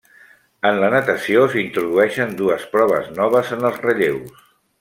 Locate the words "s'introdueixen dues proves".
1.51-3.15